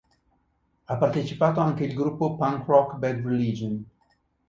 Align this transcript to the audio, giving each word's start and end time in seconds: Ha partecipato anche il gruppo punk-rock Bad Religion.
Ha 0.85 0.97
partecipato 0.97 1.59
anche 1.59 1.83
il 1.85 1.93
gruppo 1.93 2.35
punk-rock 2.35 2.95
Bad 2.97 3.19
Religion. 3.23 3.85